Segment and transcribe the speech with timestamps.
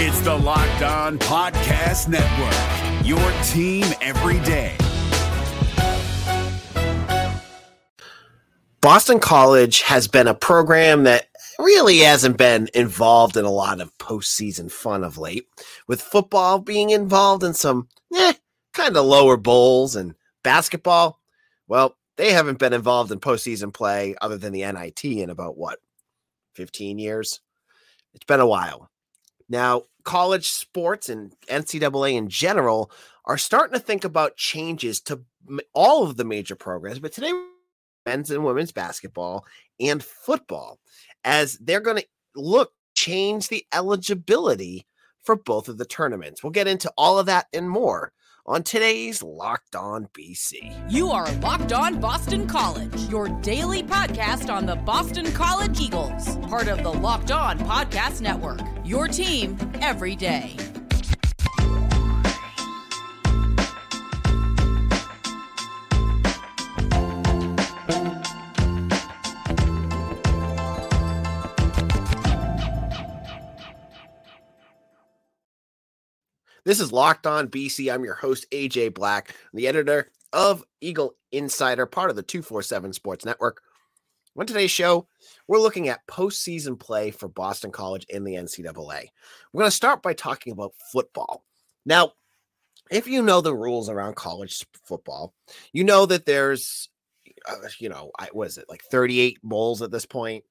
[0.00, 4.76] It's the Locked On Podcast Network, your team every day.
[8.80, 11.26] Boston College has been a program that
[11.58, 15.48] really hasn't been involved in a lot of postseason fun of late,
[15.88, 18.34] with football being involved in some eh,
[18.72, 21.18] kind of lower bowls and basketball.
[21.66, 25.80] Well, they haven't been involved in postseason play other than the NIT in about what,
[26.54, 27.40] 15 years?
[28.14, 28.92] It's been a while.
[29.48, 32.90] Now, college sports and NCAA in general
[33.24, 35.20] are starting to think about changes to
[35.74, 37.32] all of the major programs, but today,
[38.06, 39.44] men's and women's basketball
[39.80, 40.78] and football,
[41.24, 44.86] as they're going to look change the eligibility
[45.22, 46.42] for both of the tournaments.
[46.42, 48.12] We'll get into all of that and more
[48.48, 50.90] on today's Locked On BC.
[50.90, 56.66] You are Locked On Boston College, your daily podcast on the Boston College Eagles, part
[56.68, 58.60] of the Locked On Podcast Network.
[58.86, 60.56] Your team every day.
[76.68, 77.90] This is Locked On BC.
[77.90, 83.24] I'm your host, AJ Black, the editor of Eagle Insider, part of the 247 Sports
[83.24, 83.62] Network.
[84.36, 85.08] On today's show,
[85.46, 89.06] we're looking at postseason play for Boston College in the NCAA.
[89.50, 91.42] We're going to start by talking about football.
[91.86, 92.12] Now,
[92.90, 95.32] if you know the rules around college football,
[95.72, 96.90] you know that there's,
[97.48, 100.44] uh, you know, I was it like 38 bowls at this point,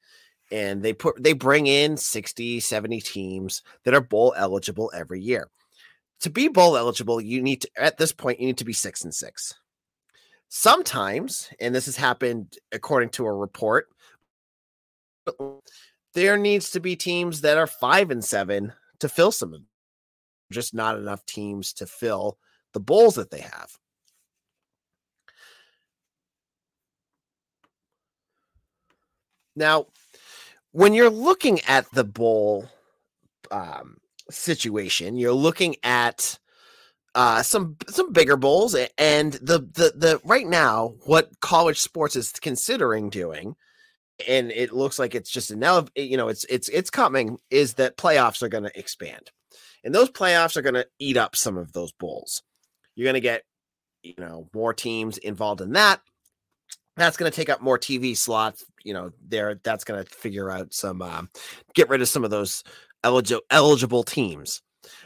[0.51, 5.51] and they put they bring in 60, 70 teams that are bowl eligible every year
[6.21, 9.03] to be bowl eligible, you need to at this point you need to be six
[9.03, 9.53] and six.
[10.49, 13.87] Sometimes, and this has happened according to a report,
[16.13, 19.67] there needs to be teams that are five and seven to fill some of them.
[20.51, 22.37] Just not enough teams to fill
[22.73, 23.77] the bowls that they have.
[29.55, 29.87] Now,
[30.71, 32.69] when you're looking at the bowl
[33.51, 33.97] um,
[34.29, 35.17] situation.
[35.17, 36.39] You're looking at
[37.17, 42.31] uh, some some bigger bowls, and the the the right now what college sports is
[42.31, 43.55] considering doing,
[44.27, 47.97] and it looks like it's just now you know it's it's it's coming is that
[47.97, 49.31] playoffs are going to expand,
[49.83, 52.43] and those playoffs are going to eat up some of those bowls.
[52.95, 53.41] You're going to get
[54.03, 56.01] you know more teams involved in that.
[56.97, 58.63] That's going to take up more TV slots.
[58.83, 61.29] You know, there that's going to figure out some um,
[61.73, 62.63] get rid of some of those
[63.49, 64.61] eligible teams.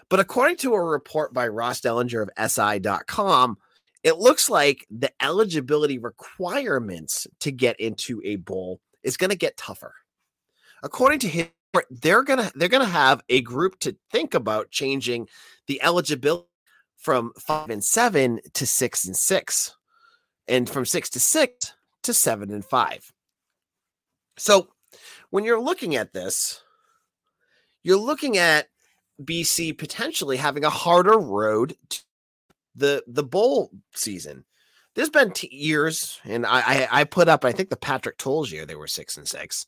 [0.09, 3.57] But according to a report by Ross Dellenger of SI.com,
[4.03, 9.57] it looks like the eligibility requirements to get into a bowl is going to get
[9.57, 9.94] tougher.
[10.84, 11.47] According to him,
[11.89, 15.29] they're gonna they're gonna have a group to think about changing
[15.68, 16.47] the eligibility
[16.97, 19.75] from five and seven to six and six,
[20.47, 21.73] and from six to six
[22.03, 23.13] to seven and five.
[24.38, 24.69] So
[25.29, 26.62] when you're looking at this,
[27.84, 28.68] you're looking at
[29.22, 32.02] BC potentially having a harder road to
[32.75, 34.46] the the bowl season.
[34.94, 38.52] There's been t- years, and I, I, I put up I think the Patrick Towles
[38.52, 39.66] year they were six and six,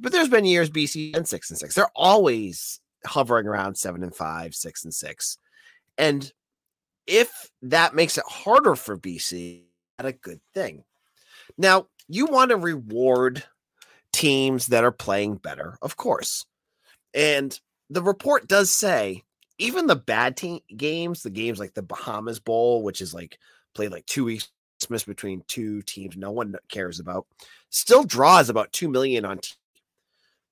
[0.00, 1.74] but there's been years BC and six and six.
[1.74, 5.38] They're always hovering around seven and five, six and six,
[5.98, 6.32] and
[7.06, 9.62] if that makes it harder for BC,
[9.98, 10.84] that's a good thing.
[11.56, 13.44] Now you want to reward
[14.12, 16.44] teams that are playing better, of course.
[17.14, 17.58] And
[17.90, 19.22] the report does say
[19.58, 23.38] even the bad team games, the games like the Bahamas Bowl, which is like
[23.74, 24.48] played like two weeks
[25.06, 27.26] between two teams no one cares about,
[27.70, 29.40] still draws about two million on.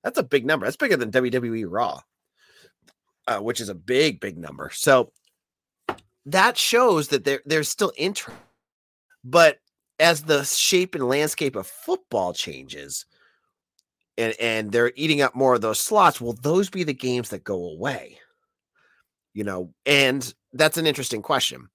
[0.03, 0.67] That's a big number.
[0.67, 2.01] That's bigger than WWE Raw,
[3.27, 4.71] uh, which is a big, big number.
[4.73, 5.13] So
[6.27, 8.37] that shows that there, there's still interest.
[9.23, 9.59] But
[9.99, 13.07] as the shape and landscape of football changes,
[14.19, 17.45] and and they're eating up more of those slots will those be the games that
[17.45, 18.19] go away
[19.35, 21.69] you know and that's an interesting question.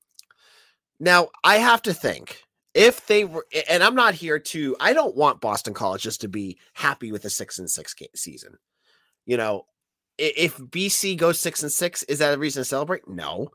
[1.00, 2.42] Now i have to think
[2.74, 6.28] if they were and i'm not here to i don't want boston college just to
[6.28, 8.58] be happy with a six and six season
[9.25, 9.66] you know
[10.18, 13.08] if bc goes six and six is that a reason to celebrate?
[13.08, 13.50] No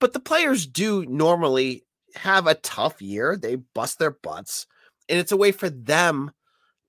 [0.00, 1.84] but the players do normally
[2.14, 4.66] have a tough year they bust their butts
[5.08, 6.30] and it's a way for them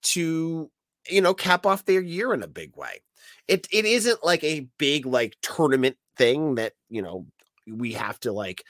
[0.02, 0.72] to
[1.10, 3.02] you know, cap off their year in a big way.
[3.48, 7.26] It it isn't like a big like tournament thing that, you know,
[7.68, 8.64] we have to like,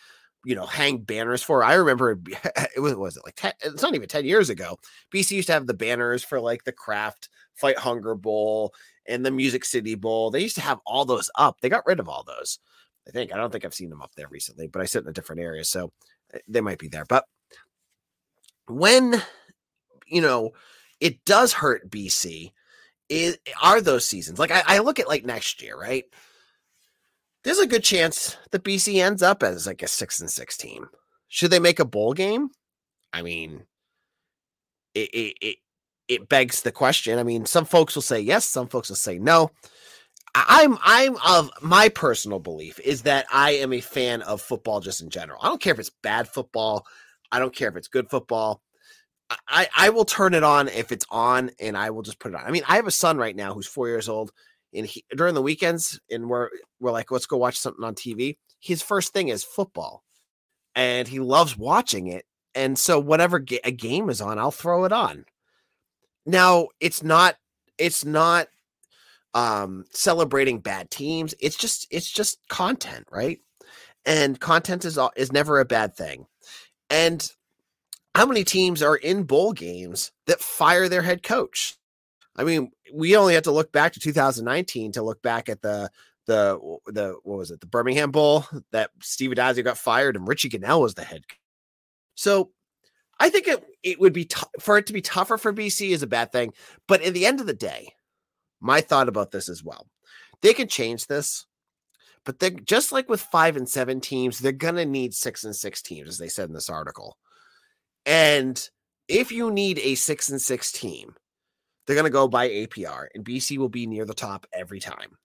[0.45, 1.63] you know, hang banners for.
[1.63, 4.77] I remember it was was it like 10, it's not even 10 years ago.
[5.13, 8.73] BC used to have the banners for like the Kraft Fight Hunger Bowl
[9.07, 10.31] and the Music City Bowl.
[10.31, 11.57] They used to have all those up.
[11.61, 12.59] They got rid of all those.
[13.07, 13.33] I think.
[13.33, 15.41] I don't think I've seen them up there recently, but I sit in a different
[15.41, 15.91] area, so
[16.33, 17.05] eh, they might be there.
[17.05, 17.25] But
[18.67, 19.21] when
[20.07, 20.51] you know
[20.99, 22.51] it does hurt BC,
[23.09, 26.05] is are those seasons like I, I look at like next year, right?
[27.43, 30.89] There's a good chance that BC ends up as like a six and six team.
[31.29, 32.49] Should they make a bowl game?
[33.13, 33.63] I mean,
[34.93, 35.57] it, it, it
[36.07, 37.19] it begs the question.
[37.19, 39.51] I mean, some folks will say yes, some folks will say no.
[40.35, 45.01] I'm I'm of my personal belief is that I am a fan of football just
[45.01, 45.39] in general.
[45.41, 46.85] I don't care if it's bad football.
[47.31, 48.61] I don't care if it's good football.
[49.47, 52.35] I I will turn it on if it's on, and I will just put it
[52.35, 52.45] on.
[52.45, 54.31] I mean, I have a son right now who's four years old,
[54.73, 58.37] and he, during the weekends, and we're we're like, let's go watch something on TV.
[58.59, 60.03] His first thing is football,
[60.75, 62.25] and he loves watching it.
[62.55, 65.25] And so, whatever ga- a game is on, I'll throw it on.
[66.25, 67.35] Now, it's not
[67.77, 68.47] it's not
[69.33, 71.35] um celebrating bad teams.
[71.39, 73.39] It's just it's just content, right?
[74.05, 76.27] And content is is never a bad thing.
[76.89, 77.29] And
[78.17, 81.77] how many teams are in bowl games that fire their head coach?
[82.35, 85.91] I mean, we only have to look back to 2019 to look back at the
[86.25, 90.49] the the what was it the Birmingham Bowl that Steve Addazio got fired and Richie
[90.49, 91.25] Gunnell was the head.
[92.15, 92.49] So
[93.19, 96.01] I think it it would be t- for it to be tougher for BC is
[96.01, 96.53] a bad thing,
[96.87, 97.89] but at the end of the day,
[98.59, 99.85] my thought about this as well,
[100.41, 101.45] they can change this,
[102.25, 105.83] but they're just like with five and seven teams, they're gonna need six and six
[105.83, 107.15] teams, as they said in this article.
[108.07, 108.67] And
[109.07, 111.13] if you need a six and six team,
[111.85, 115.17] they're going to go by APR, and BC will be near the top every time.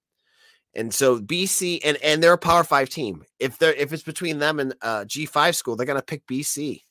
[0.75, 3.25] And so BC and and they're a Power Five team.
[3.39, 6.27] If they're if it's between them and uh, G five school, they're going to pick
[6.27, 6.83] BC.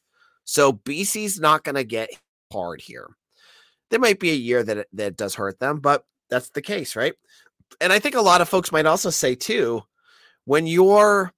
[0.44, 2.10] So BC's not going to get
[2.52, 3.08] hard here.
[3.90, 6.96] There might be a year that it, that does hurt them, but that's the case,
[6.96, 7.14] right?
[7.80, 9.82] And I think a lot of folks might also say too,
[10.46, 11.34] when you're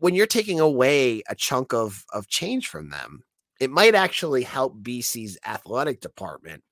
[0.00, 3.22] when you're taking away a chunk of of change from them,
[3.60, 6.62] it might actually help BC's athletic department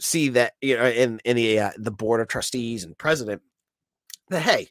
[0.00, 3.42] see that you know in in the uh, the board of trustees and president
[4.28, 4.68] that hey,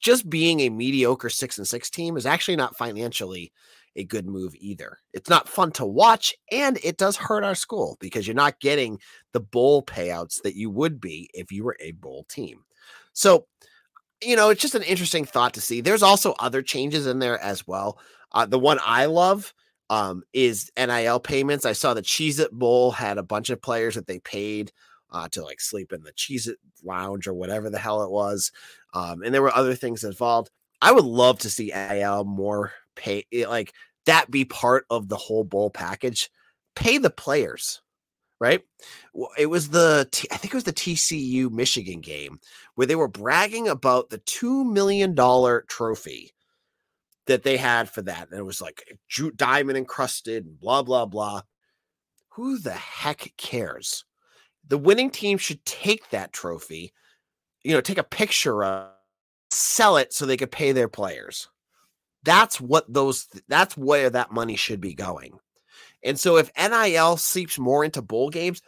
[0.00, 3.52] just being a mediocre six and six team is actually not financially
[3.96, 4.98] a good move either.
[5.12, 8.98] It's not fun to watch, and it does hurt our school because you're not getting
[9.32, 12.64] the bowl payouts that you would be if you were a bowl team.
[13.12, 13.46] So
[14.22, 15.80] you know, it's just an interesting thought to see.
[15.80, 17.98] There's also other changes in there as well.
[18.32, 19.52] Uh, the one I love
[19.90, 21.64] um, is NIL payments.
[21.64, 24.72] I saw the Cheez It Bowl had a bunch of players that they paid
[25.10, 28.50] uh, to like sleep in the Cheez It lounge or whatever the hell it was.
[28.92, 30.50] Um, and there were other things involved.
[30.80, 33.72] I would love to see NIL more pay, eh, like
[34.06, 36.30] that be part of the whole bowl package.
[36.74, 37.80] Pay the players
[38.40, 38.62] right?
[39.38, 42.40] It was the I think it was the TCU Michigan game
[42.74, 46.32] where they were bragging about the two million dollar trophy
[47.26, 48.82] that they had for that, and it was like
[49.36, 51.42] diamond encrusted, blah blah blah.
[52.30, 54.04] Who the heck cares?
[54.66, 56.92] The winning team should take that trophy,
[57.62, 58.88] you know, take a picture of,
[59.50, 61.48] sell it so they could pay their players.
[62.24, 63.28] That's what those.
[63.48, 65.38] That's where that money should be going.
[66.04, 68.62] And so if NIL seeps more into bowl games,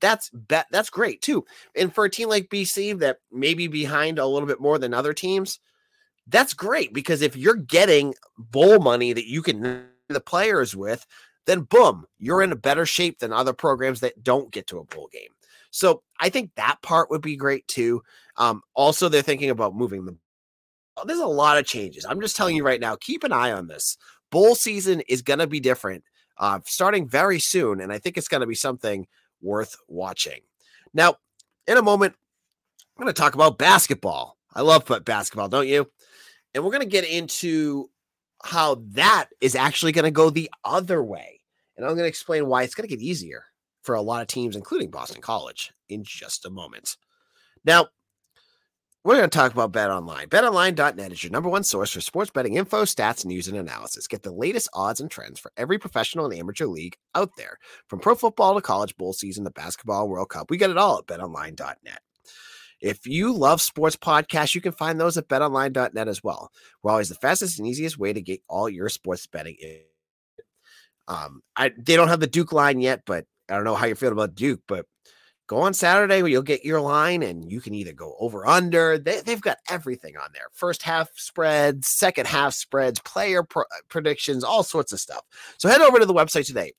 [0.00, 0.30] that's
[0.70, 1.44] that's great too.
[1.76, 4.94] And for a team like BC that may be behind a little bit more than
[4.94, 5.60] other teams,
[6.26, 11.06] that's great because if you're getting bowl money that you can the players with,
[11.46, 14.84] then boom, you're in a better shape than other programs that don't get to a
[14.84, 15.30] bowl game.
[15.70, 18.02] So I think that part would be great too.
[18.36, 20.16] Um, also, they're thinking about moving the.
[21.06, 22.04] There's a lot of changes.
[22.04, 22.96] I'm just telling you right now.
[22.96, 23.96] Keep an eye on this.
[24.30, 26.04] Bowl season is going to be different
[26.40, 27.80] uh, starting very soon.
[27.80, 29.06] And I think it's going to be something
[29.40, 30.40] worth watching.
[30.92, 31.16] Now,
[31.68, 32.14] in a moment,
[32.96, 34.36] I'm going to talk about basketball.
[34.54, 35.88] I love basketball, don't you?
[36.54, 37.90] And we're going to get into
[38.42, 41.40] how that is actually going to go the other way.
[41.76, 43.44] And I'm going to explain why it's going to get easier
[43.82, 46.96] for a lot of teams, including Boston College, in just a moment.
[47.64, 47.88] Now,
[49.04, 50.28] we're going to talk about Bet Online.
[50.28, 54.06] BetOnline.net is your number one source for sports betting info, stats, news, and analysis.
[54.06, 57.56] Get the latest odds and trends for every professional and amateur league out there.
[57.88, 60.98] From pro football to college bowl season to basketball World Cup, we get it all
[60.98, 62.00] at BetOnline.net.
[62.80, 66.50] If you love sports podcasts, you can find those at betonline.net as well.
[66.82, 69.56] We're always the fastest and easiest way to get all your sports betting.
[71.06, 73.94] Um, I they don't have the Duke line yet, but I don't know how you
[73.94, 74.86] feel about Duke, but
[75.50, 78.96] go on Saturday where you'll get your line and you can either go over under.
[78.96, 80.44] They, have got everything on there.
[80.52, 85.22] First half spreads, second half spreads, player pro- uh, predictions, all sorts of stuff.
[85.58, 86.74] So head over to the website today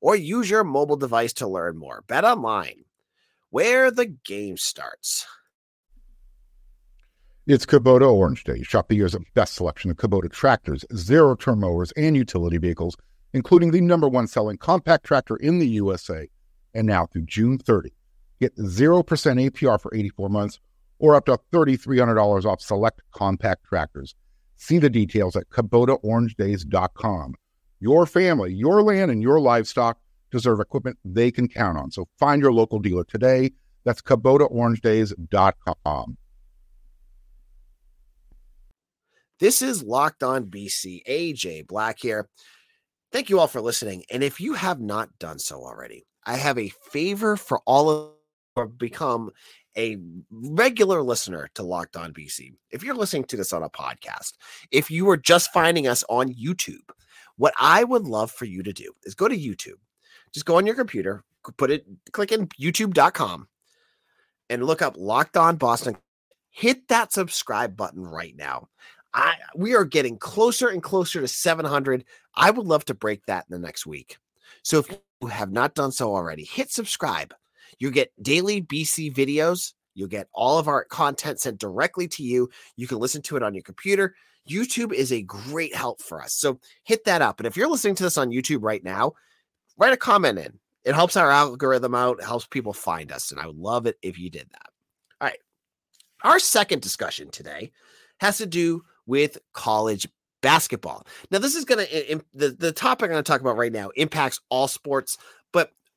[0.00, 2.02] or use your mobile device to learn more.
[2.08, 2.84] Bet online
[3.50, 5.24] where the game starts.
[7.46, 8.60] It's Kubota Orange Day.
[8.64, 12.96] Shop the year's best selection of Kubota tractors, zero turn mowers, and utility vehicles,
[13.34, 16.28] including the number one selling compact tractor in the USA.
[16.74, 17.92] And now through June 30,
[18.40, 20.58] get 0% APR for 84 months
[20.98, 24.16] or up to $3,300 off select compact tractors.
[24.56, 27.34] See the details at KubotaOrangeDays.com.
[27.80, 29.98] Your family, your land, and your livestock
[30.30, 31.90] deserve equipment they can count on.
[31.90, 33.50] So find your local dealer today.
[33.84, 36.16] That's KubotaOrangeDays.com.
[39.38, 41.02] This is Locked On BC.
[41.06, 42.30] AJ Black here.
[43.12, 44.04] Thank you all for listening.
[44.10, 48.15] And if you have not done so already, I have a favor for all of
[48.56, 49.30] you become
[49.76, 49.98] a
[50.30, 52.54] regular listener to Locked On BC.
[52.70, 54.32] If you're listening to this on a podcast,
[54.70, 56.90] if you are just finding us on YouTube,
[57.36, 59.78] what I would love for you to do is go to YouTube.
[60.32, 61.24] Just go on your computer,
[61.58, 63.48] put it, click in youtube.com
[64.48, 65.96] and look up Locked On Boston.
[66.50, 68.68] Hit that subscribe button right now.
[69.12, 72.04] I we are getting closer and closer to 700.
[72.34, 74.16] I would love to break that in the next week.
[74.62, 74.88] So if
[75.20, 77.34] you have not done so already, hit subscribe.
[77.78, 79.72] You get daily BC videos.
[79.94, 82.50] You'll get all of our content sent directly to you.
[82.76, 84.14] You can listen to it on your computer.
[84.48, 86.34] YouTube is a great help for us.
[86.34, 87.40] So hit that up.
[87.40, 89.12] And if you're listening to this on YouTube right now,
[89.76, 90.58] write a comment in.
[90.84, 93.32] It helps our algorithm out, it helps people find us.
[93.32, 94.70] And I would love it if you did that.
[95.20, 95.38] All right.
[96.22, 97.72] Our second discussion today
[98.20, 100.08] has to do with college
[100.42, 101.06] basketball.
[101.30, 103.90] Now, this is going to, the, the topic I'm going to talk about right now
[103.96, 105.18] impacts all sports,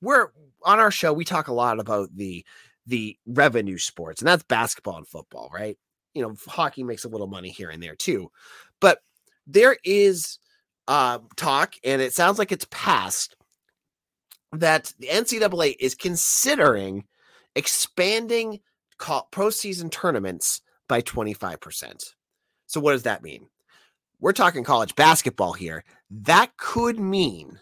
[0.02, 0.30] we're
[0.64, 2.46] on our show, we talk a lot about the,
[2.86, 5.78] the revenue sports, and that's basketball and football, right?
[6.14, 8.32] You know, hockey makes a little money here and there too,
[8.80, 9.00] but
[9.46, 10.40] there is
[10.88, 13.36] uh, talk, and it sounds like it's passed
[14.52, 17.06] that the NCAA is considering
[17.56, 18.60] expanding
[19.32, 22.14] pro season tournaments by 25%.
[22.66, 23.48] So, what does that mean?
[24.20, 25.84] We're talking college basketball here.
[26.10, 27.60] That could mean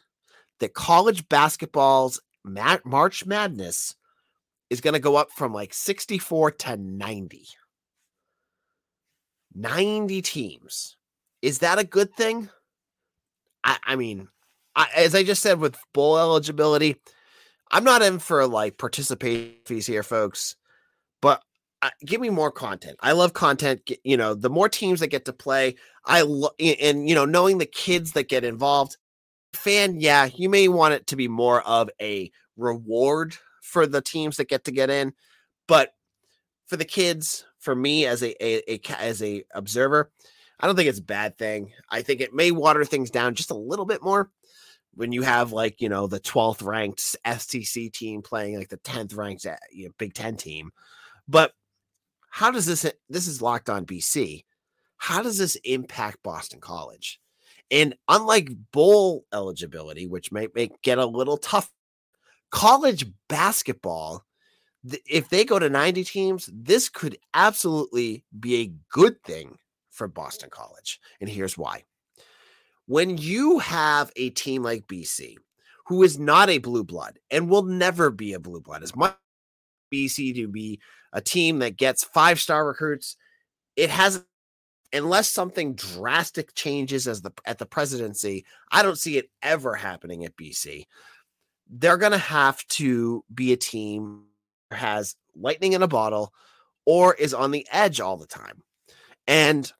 [0.59, 3.95] that college basketball's March Madness
[4.69, 7.47] is going to go up from like 64 to 90.
[9.55, 10.97] 90 teams.
[11.41, 12.49] Is that a good thing?
[13.63, 14.27] I, I mean,
[14.75, 16.97] I, as I just said with bowl eligibility,
[17.71, 20.55] I'm not in for like participation fees here, folks,
[21.21, 21.43] but
[21.81, 22.97] uh, give me more content.
[23.01, 23.89] I love content.
[24.03, 25.75] You know, the more teams that get to play,
[26.05, 28.97] I love, and you know, knowing the kids that get involved.
[29.57, 34.37] Fan, yeah, you may want it to be more of a reward for the teams
[34.37, 35.13] that get to get in,
[35.67, 35.93] but
[36.67, 40.11] for the kids, for me as a, a, a as a observer,
[40.59, 41.71] I don't think it's a bad thing.
[41.89, 44.31] I think it may water things down just a little bit more
[44.93, 49.15] when you have like you know the 12th ranked SEC team playing like the 10th
[49.15, 50.71] ranked uh, you know, Big Ten team,
[51.27, 51.53] but
[52.29, 54.45] how does this this is locked on BC?
[54.97, 57.19] How does this impact Boston College?
[57.69, 61.69] And unlike bowl eligibility, which might make get a little tough,
[62.49, 64.23] college basketball,
[65.05, 69.57] if they go to 90 teams, this could absolutely be a good thing
[69.91, 70.99] for Boston College.
[71.19, 71.83] And here's why.
[72.85, 75.35] When you have a team like BC,
[75.87, 79.11] who is not a blue blood and will never be a blue blood, as much
[79.11, 80.79] as BC to be
[81.11, 83.17] a team that gets five star recruits,
[83.75, 84.23] it has
[84.93, 90.25] unless something drastic changes as the at the presidency, I don't see it ever happening
[90.25, 90.85] at BC.
[91.69, 94.23] They're going to have to be a team
[94.71, 96.33] has lightning in a bottle
[96.85, 98.63] or is on the edge all the time.
[99.27, 99.71] And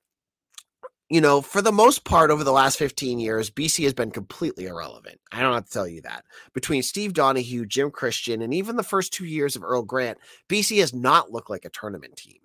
[1.10, 4.66] you know, for the most part over the last 15 years, BC has been completely
[4.66, 5.22] irrelevant.
[5.32, 6.26] I don't have to tell you that.
[6.54, 10.18] Between Steve Donahue, Jim Christian, and even the first two years of Earl Grant,
[10.50, 12.40] BC has not looked like a tournament team.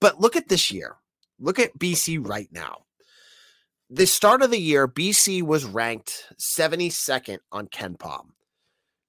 [0.00, 0.96] But look at this year.
[1.40, 2.82] Look at BC right now.
[3.88, 8.26] The start of the year, BC was ranked 72nd on KenPom.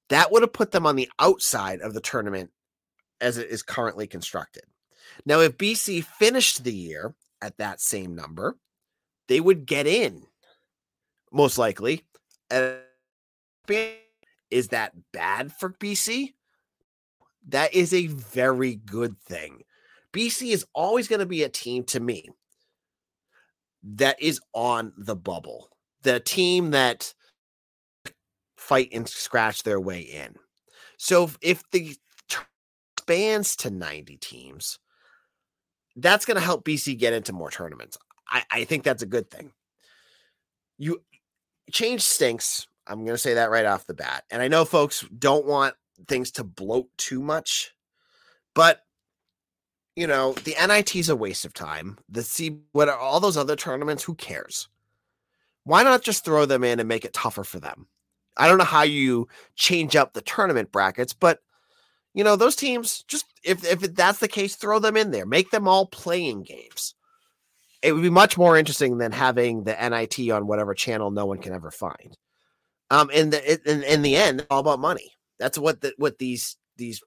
[0.10, 2.50] That would have put them on the outside of the tournament
[3.20, 4.64] as it is currently constructed.
[5.26, 8.58] Now, if BC finished the year at that same number,
[9.28, 10.24] they would get in,
[11.32, 12.06] most likely.
[14.50, 16.34] Is that bad for BC?
[17.50, 19.64] That is a very good thing.
[20.14, 22.30] BC is always going to be a team to me
[23.84, 25.70] that is on the bubble,
[26.04, 27.14] the team that
[28.58, 30.36] fight and scratch their way in.
[30.98, 31.96] So if the
[32.98, 34.80] expands to 90 teams,
[35.96, 37.98] that's going to help BC get into more tournaments.
[38.28, 39.52] I, I think that's a good thing.
[40.78, 41.02] You
[41.72, 42.68] change stinks.
[42.88, 44.24] I'm going to say that right off the bat.
[44.32, 45.76] And I know folks don't want
[46.08, 47.74] things to bloat too much
[48.54, 48.82] But
[49.96, 51.98] you know, the NIT is a waste of time.
[52.10, 54.70] The C what are all those other tournaments, who cares?
[55.64, 57.88] Why not just throw them in and make it tougher for them?
[58.38, 61.40] I don't know how you change up the tournament brackets, but
[62.14, 65.26] you know, those teams just if if that's the case, throw them in there.
[65.26, 66.96] Make them all playing games.
[67.82, 71.40] It would be much more interesting than having the NIT on whatever channel no one
[71.40, 72.16] can ever find.
[72.90, 75.14] Um, in the in, in the end, all about money.
[75.40, 77.02] That's what the, what these these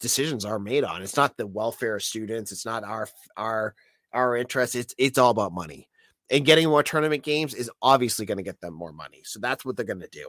[0.00, 1.02] decisions are made on.
[1.02, 2.52] It's not the welfare of students.
[2.52, 3.74] It's not our our
[4.12, 4.74] our interest.
[4.74, 5.88] It's it's all about money.
[6.30, 9.22] And getting more tournament games is obviously going to get them more money.
[9.24, 10.28] So that's what they're going to do.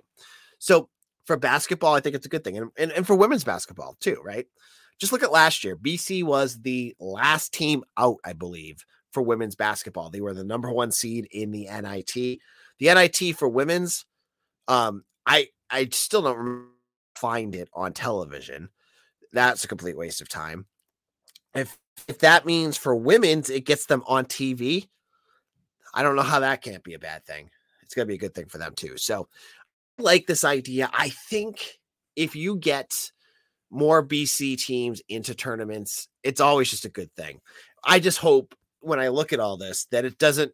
[0.60, 0.90] So
[1.26, 2.58] for basketball, I think it's a good thing.
[2.58, 4.46] And, and, and for women's basketball too, right?
[5.00, 5.76] Just look at last year.
[5.76, 10.10] BC was the last team out, I believe, for women's basketball.
[10.10, 12.40] They were the number one seed in the NIT.
[12.80, 14.06] The NIT for women's,
[14.68, 16.68] um, I I still don't
[17.16, 18.70] find it on television
[19.34, 20.66] that's a complete waste of time.
[21.54, 24.88] If if that means for women's it gets them on TV,
[25.94, 27.50] I don't know how that can't be a bad thing.
[27.84, 28.98] It's gonna be a good thing for them too.
[28.98, 29.28] So
[30.00, 30.90] I like this idea.
[30.94, 31.80] I think
[32.16, 33.12] if you get
[33.70, 37.42] more BC teams into tournaments, it's always just a good thing.
[37.84, 40.54] I just hope when I look at all this that it doesn't,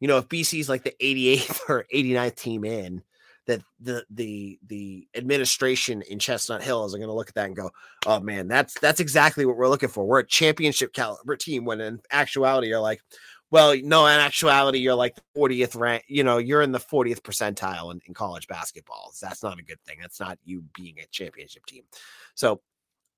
[0.00, 3.02] you know, if BC is like the 88th or 89th team in,
[3.46, 7.56] that the the the administration in Chestnut Hills are going to look at that and
[7.56, 7.70] go,
[8.04, 10.04] "Oh man, that's that's exactly what we're looking for.
[10.06, 13.00] We're a championship caliber team." When in actuality, you're like,
[13.50, 16.04] "Well, no, in actuality, you're like the 40th rank.
[16.08, 19.12] You know, you're in the 40th percentile in, in college basketball.
[19.20, 19.98] That's not a good thing.
[20.00, 21.84] That's not you being a championship team."
[22.34, 22.60] So,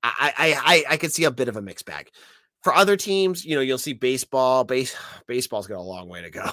[0.03, 2.09] I I I, I could see a bit of a mixed bag.
[2.61, 4.63] For other teams, you know, you'll see baseball.
[4.63, 4.95] Base
[5.27, 6.49] baseball's got a long way to go.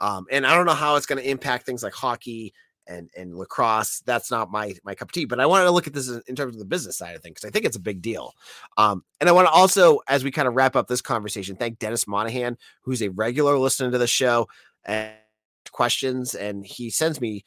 [0.00, 2.52] Um, and I don't know how it's going to impact things like hockey
[2.86, 5.86] and and lacrosse that's not my my cup of tea but i wanted to look
[5.86, 7.80] at this in terms of the business side of things because i think it's a
[7.80, 8.34] big deal.
[8.76, 11.78] Um and i want to also as we kind of wrap up this conversation thank
[11.78, 14.48] dennis monahan who's a regular listener to the show
[14.84, 15.12] and
[15.72, 17.44] questions and he sends me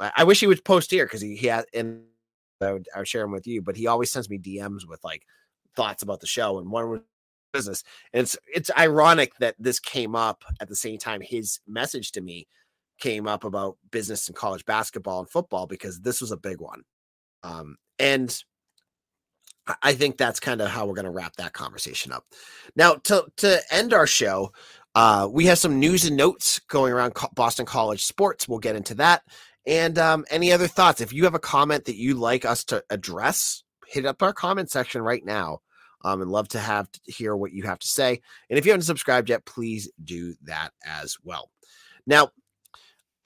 [0.00, 2.02] i wish he would post here because he, he had and
[2.60, 5.02] I would, I would share them with you but he always sends me dms with
[5.04, 5.26] like
[5.74, 7.00] thoughts about the show and one was
[7.56, 7.82] business.
[8.12, 12.20] And it's it's ironic that this came up at the same time his message to
[12.20, 12.46] me
[12.98, 16.82] came up about business and college basketball and football because this was a big one.
[17.42, 18.36] Um, and
[19.82, 22.24] I think that's kind of how we're going to wrap that conversation up.
[22.76, 24.52] Now, to to end our show,
[24.94, 28.48] uh, we have some news and notes going around Boston College sports.
[28.48, 29.22] We'll get into that.
[29.66, 31.00] And um, any other thoughts?
[31.00, 34.70] If you have a comment that you'd like us to address, hit up our comment
[34.70, 35.60] section right now.
[36.04, 38.20] Um, and love to have to hear what you have to say.
[38.48, 41.50] And if you haven't subscribed yet, please do that as well.
[42.06, 42.30] Now,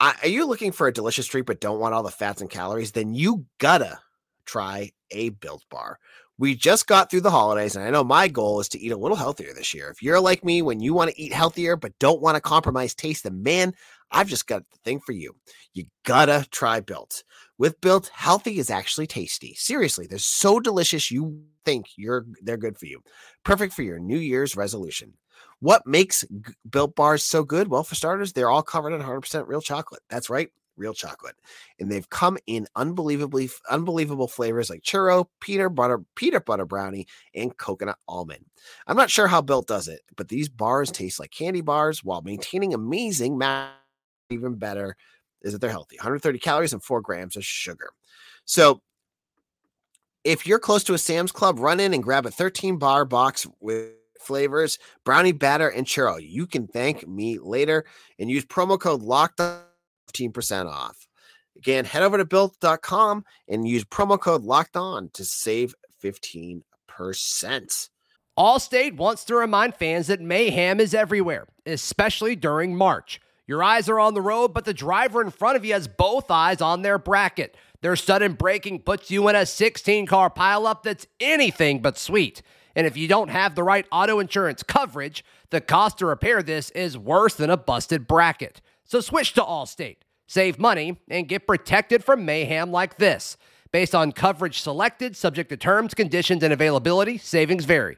[0.01, 2.91] are you looking for a delicious treat but don't want all the fats and calories?
[2.91, 3.99] Then you gotta
[4.45, 5.99] try a built bar.
[6.39, 8.97] We just got through the holidays, and I know my goal is to eat a
[8.97, 9.89] little healthier this year.
[9.89, 12.95] If you're like me, when you want to eat healthier but don't want to compromise
[12.95, 13.75] taste, then man,
[14.09, 15.35] I've just got the thing for you.
[15.75, 17.23] You gotta try Built.
[17.59, 19.53] With Built, healthy is actually tasty.
[19.53, 23.03] Seriously, they're so delicious you think you're they're good for you.
[23.45, 25.13] Perfect for your New Year's resolution.
[25.61, 26.25] What makes
[26.69, 27.67] Built Bars so good?
[27.67, 30.01] Well, for starters, they're all covered in 100% real chocolate.
[30.09, 31.35] That's right, real chocolate.
[31.79, 37.55] And they've come in unbelievably unbelievable flavors like churro, peanut butter, peanut butter brownie, and
[37.57, 38.43] coconut almond.
[38.87, 42.23] I'm not sure how Built does it, but these bars taste like candy bars while
[42.23, 43.75] maintaining amazing math.
[44.31, 44.95] Even better
[45.43, 45.97] is that they're healthy.
[45.97, 47.91] 130 calories and 4 grams of sugar.
[48.45, 48.81] So,
[50.23, 53.45] if you're close to a Sam's Club, run in and grab a 13 bar box
[53.59, 53.91] with
[54.21, 56.17] flavors, brownie batter, and churro.
[56.21, 57.85] You can thank me later
[58.19, 61.07] and use promo code locked 15% off.
[61.57, 66.63] Again, head over to built.com and use promo code locked on to save 15%.
[68.37, 73.19] Allstate wants to remind fans that mayhem is everywhere, especially during March.
[73.45, 76.31] Your eyes are on the road, but the driver in front of you has both
[76.31, 77.55] eyes on their bracket.
[77.81, 82.41] Their sudden braking puts you in a 16 car pileup that's anything but sweet.
[82.75, 86.69] And if you don't have the right auto insurance coverage, the cost to repair this
[86.71, 88.61] is worse than a busted bracket.
[88.83, 93.37] So switch to Allstate, save money, and get protected from mayhem like this.
[93.71, 97.97] Based on coverage selected, subject to terms, conditions, and availability, savings vary.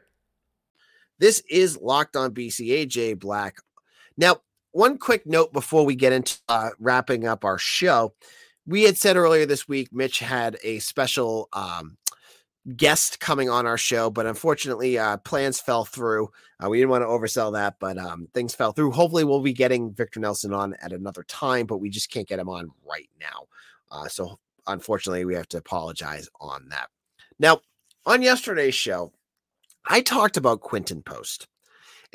[1.18, 3.56] This is Locked on BC AJ Black.
[4.16, 4.36] Now,
[4.72, 8.14] one quick note before we get into uh, wrapping up our show.
[8.66, 11.96] We had said earlier this week, Mitch had a special um,
[12.76, 16.30] guest coming on our show, but unfortunately, uh, plans fell through.
[16.62, 18.92] Uh, we didn't want to oversell that, but um, things fell through.
[18.92, 22.38] Hopefully, we'll be getting Victor Nelson on at another time, but we just can't get
[22.38, 23.46] him on right now.
[23.90, 26.88] Uh, so, unfortunately, we have to apologize on that.
[27.38, 27.60] Now,
[28.06, 29.12] on yesterday's show,
[29.86, 31.48] I talked about Quinten Post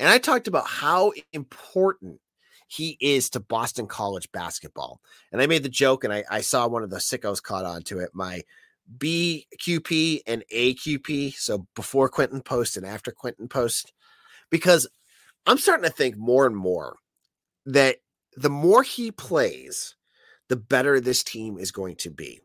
[0.00, 2.20] and I talked about how important
[2.68, 5.02] he is to Boston College basketball.
[5.30, 7.82] And I made the joke, and I, I saw one of the sickos caught on
[7.82, 8.08] to it.
[8.14, 8.42] My
[8.98, 13.92] BQP and AQP, so before Quinten Post and after Quinten Post,
[14.50, 14.88] because
[15.46, 16.96] I'm starting to think more and more
[17.66, 17.96] that
[18.36, 19.94] the more he plays,
[20.48, 22.40] the better this team is going to be.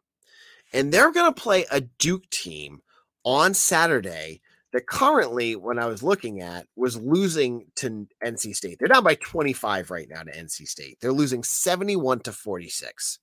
[0.74, 2.82] And they're going to play a Duke team
[3.24, 4.42] on Saturday
[4.74, 8.78] that currently, when I was looking at, was losing to NC State.
[8.78, 10.98] They're down by 25 right now to NC State.
[11.00, 13.20] They're losing 71 to 46.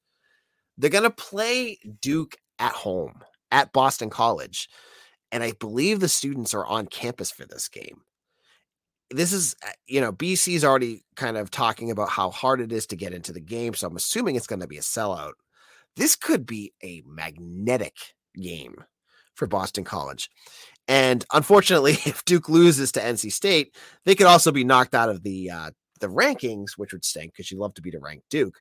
[0.78, 4.68] They're going to play Duke at home at Boston College.
[5.32, 8.02] And I believe the students are on campus for this game.
[9.10, 12.86] This is, uh, you know, BC's already kind of talking about how hard it is
[12.86, 13.74] to get into the game.
[13.74, 15.32] So I'm assuming it's going to be a sellout.
[15.96, 17.96] This could be a magnetic
[18.40, 18.76] game
[19.34, 20.30] for Boston College.
[20.86, 25.24] And unfortunately, if Duke loses to NC State, they could also be knocked out of
[25.24, 25.70] the uh,
[26.00, 28.60] the rankings, which would stink because you love to beat a ranked Duke.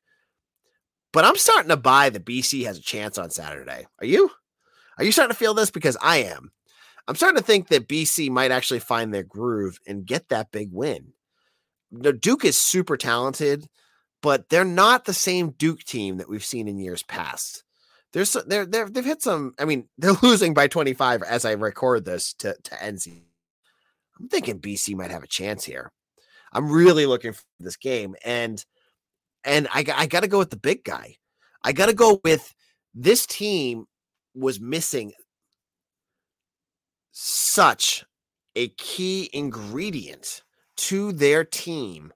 [1.14, 3.86] But I'm starting to buy the BC has a chance on Saturday.
[4.00, 4.32] Are you?
[4.98, 5.72] Are you starting to feel this?
[5.72, 6.52] Because I am.
[7.08, 10.70] I'm starting to think that BC might actually find their groove and get that big
[10.72, 11.14] win.
[11.92, 13.68] The Duke is super talented,
[14.22, 17.64] but they're not the same Duke team that we've seen in years past
[18.14, 19.54] there's they're, they're they've hit some.
[19.60, 23.24] I mean, they're losing by 25 as I record this to to NC.
[24.20, 25.92] I'm thinking BC might have a chance here.
[26.54, 28.64] I'm really looking for this game, and
[29.44, 31.16] and I I got to go with the big guy.
[31.64, 32.54] I got to go with
[32.94, 33.86] this team
[34.34, 35.14] was missing
[37.12, 38.06] such
[38.56, 40.42] a key ingredient
[40.78, 42.12] to their team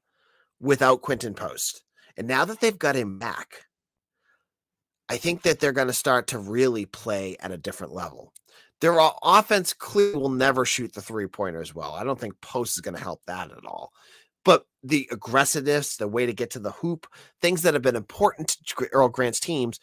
[0.60, 1.84] without Quinten Post.
[2.18, 3.66] And now that they've got him back,
[5.10, 8.34] I think that they're going to start to really play at a different level.
[8.82, 11.94] Their offense clearly will never shoot the three pointers well.
[11.94, 13.92] I don't think post is going to help that at all.
[14.46, 17.08] But the aggressiveness, the way to get to the hoop,
[17.42, 19.80] things that have been important to Earl Grant's teams,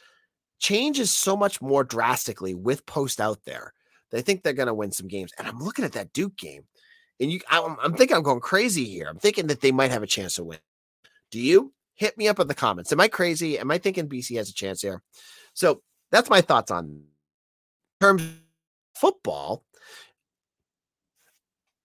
[0.59, 3.75] changes so much more drastically with post out there.
[4.11, 5.33] They think they're going to win some games.
[5.37, 6.63] And I'm looking at that Duke game,
[7.21, 9.09] and you, I'm, I'm thinking I'm going crazy here.
[9.09, 10.59] I'm thinking that they might have a chance to win.
[11.31, 11.75] Do you?
[11.95, 12.93] hit me up in the comments.
[12.93, 13.59] Am I crazy?
[13.59, 15.03] Am I thinking BC has a chance here?
[15.55, 17.03] So that's my thoughts on
[18.01, 18.23] terms
[18.97, 19.65] football.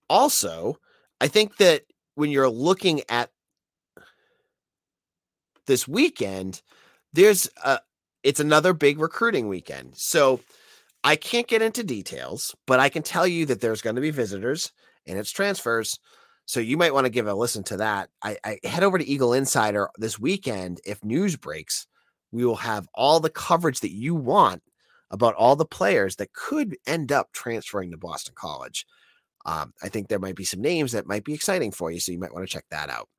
[0.10, 0.78] Also,
[1.20, 1.84] I think that
[2.18, 3.30] when you're looking at
[5.68, 6.64] this weekend,
[7.14, 7.80] there's a
[8.24, 9.96] it's another big recruiting weekend.
[9.96, 10.42] So
[11.04, 14.10] I can't get into details, but I can tell you that there's going to be
[14.10, 14.72] visitors
[15.06, 16.00] and it's transfers.
[16.46, 18.10] So you might want to give a listen to that.
[18.24, 20.82] I, I head over to Eagle Insider this weekend.
[20.86, 21.86] If news breaks,
[22.32, 24.64] we will have all the coverage that you want
[25.12, 28.86] about all the players that could end up transferring to Boston College.
[29.48, 32.12] Um, I think there might be some names that might be exciting for you, so
[32.12, 33.10] you might want to check that out.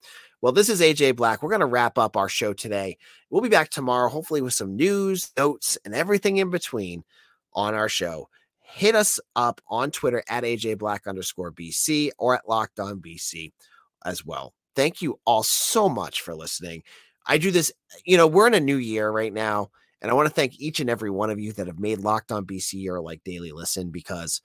[0.41, 1.43] Well, this is AJ Black.
[1.43, 2.97] We're going to wrap up our show today.
[3.31, 7.03] We'll be back tomorrow, hopefully, with some news, notes, and everything in between
[7.55, 8.29] on our show
[8.71, 13.53] hit us up on Twitter at AJ Black underscore BC or at Locked On BC
[14.05, 14.53] as well.
[14.77, 16.83] Thank you all so much for listening.
[17.27, 17.73] I do this,
[18.05, 20.81] you know, we're in a new year right now, and I want to thank each
[20.81, 23.91] and every one of you that have made Locked On BC or like daily listen
[23.91, 24.43] because,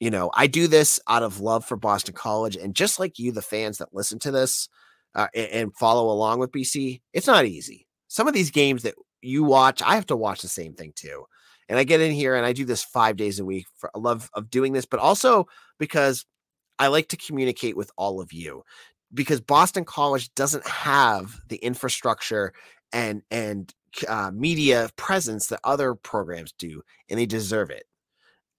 [0.00, 2.56] you know, I do this out of love for Boston College.
[2.56, 4.68] And just like you, the fans that listen to this
[5.14, 7.86] uh, and, and follow along with BC, it's not easy.
[8.08, 11.24] Some of these games that you watch, I have to watch the same thing too.
[11.68, 13.98] And I get in here and I do this five days a week for a
[13.98, 15.46] love of doing this, but also
[15.78, 16.24] because
[16.78, 18.62] I like to communicate with all of you
[19.12, 22.52] because Boston College doesn't have the infrastructure
[22.92, 23.72] and and
[24.06, 27.84] uh, media presence that other programs do, and they deserve it.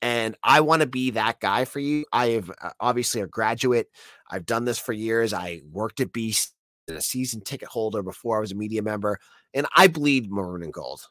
[0.01, 2.05] And I want to be that guy for you.
[2.13, 3.87] I have uh, obviously a graduate.
[4.29, 5.33] I've done this for years.
[5.33, 6.53] I worked at Beast,
[6.87, 9.19] a season ticket holder before I was a media member,
[9.53, 11.01] and I bleed maroon and gold.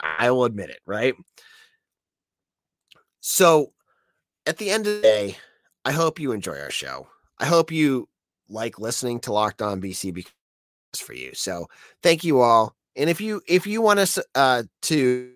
[0.00, 1.14] I will admit it, right?
[3.20, 3.72] So
[4.46, 5.36] at the end of the day,
[5.84, 7.08] I hope you enjoy our show.
[7.38, 8.08] I hope you
[8.48, 10.32] like listening to Locked On BC because
[10.96, 11.34] for you.
[11.34, 11.66] So
[12.02, 12.74] thank you all.
[12.96, 15.32] And if you if you want us uh, to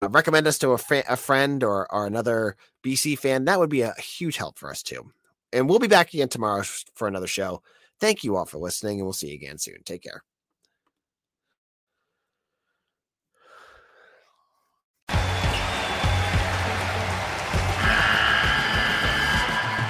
[0.00, 3.70] Uh, recommend us to a, fa- a friend or or another BC fan, that would
[3.70, 5.10] be a huge help for us too.
[5.52, 6.62] And we'll be back again tomorrow
[6.94, 7.62] for another show.
[8.00, 9.82] Thank you all for listening, and we'll see you again soon.
[9.84, 10.22] Take care.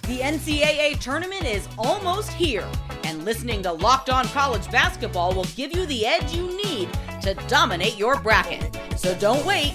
[0.04, 2.66] The NCAA tournament is almost here,
[3.04, 6.88] and listening to Locked On College Basketball will give you the edge you need
[7.20, 8.74] to dominate your bracket.
[8.96, 9.74] So don't wait.